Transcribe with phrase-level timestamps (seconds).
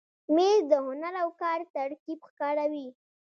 [0.33, 2.87] مېز د هنر او کار ترکیب ښکاروي.